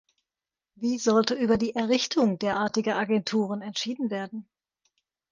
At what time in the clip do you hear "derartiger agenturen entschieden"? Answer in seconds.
2.39-4.09